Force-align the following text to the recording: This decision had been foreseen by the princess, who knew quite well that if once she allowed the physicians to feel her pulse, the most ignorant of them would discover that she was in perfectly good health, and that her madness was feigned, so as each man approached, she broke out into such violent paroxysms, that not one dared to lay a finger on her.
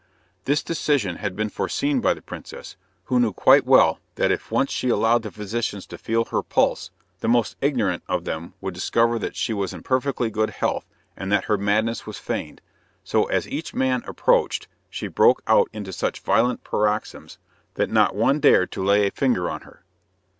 This 0.45 0.63
decision 0.63 1.17
had 1.17 1.35
been 1.35 1.49
foreseen 1.49 2.01
by 2.01 2.15
the 2.15 2.23
princess, 2.23 2.75
who 3.03 3.19
knew 3.19 3.31
quite 3.33 3.67
well 3.67 3.99
that 4.15 4.31
if 4.31 4.49
once 4.49 4.71
she 4.71 4.89
allowed 4.89 5.21
the 5.21 5.29
physicians 5.29 5.85
to 5.85 5.97
feel 5.99 6.25
her 6.25 6.41
pulse, 6.41 6.89
the 7.19 7.27
most 7.27 7.55
ignorant 7.61 8.01
of 8.07 8.23
them 8.25 8.55
would 8.61 8.73
discover 8.73 9.19
that 9.19 9.35
she 9.35 9.53
was 9.53 9.73
in 9.75 9.83
perfectly 9.83 10.31
good 10.31 10.49
health, 10.49 10.87
and 11.15 11.31
that 11.31 11.43
her 11.45 11.55
madness 11.55 12.07
was 12.07 12.17
feigned, 12.17 12.61
so 13.03 13.25
as 13.25 13.47
each 13.47 13.75
man 13.75 14.01
approached, 14.07 14.67
she 14.89 15.07
broke 15.07 15.43
out 15.45 15.69
into 15.71 15.93
such 15.93 16.21
violent 16.21 16.63
paroxysms, 16.63 17.37
that 17.75 17.91
not 17.91 18.15
one 18.15 18.39
dared 18.39 18.71
to 18.71 18.83
lay 18.83 19.05
a 19.05 19.11
finger 19.11 19.51
on 19.51 19.61
her. 19.61 19.83